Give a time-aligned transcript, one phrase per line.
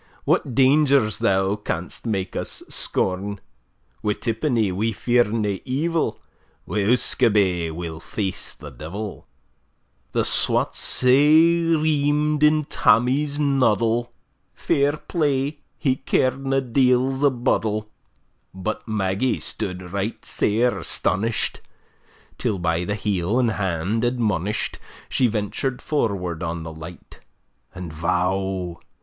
[0.25, 3.39] What dangers thou canst make us scorn;
[4.01, 6.19] Wi' tippenny, we fear nae evil;
[6.65, 9.27] Wi' usquabae we'll face the devil!
[10.13, 14.11] The swats sae ream'd in Tammie's noddle,
[14.55, 17.87] Fair play, he car'd na deils a boddle.
[18.55, 21.59] But Maggie stood right sair astonish'd,
[22.39, 24.79] Till, by the heel and hand admonish'd,
[25.09, 27.19] She ventur'd forward on the light:
[27.75, 28.79] And, vow!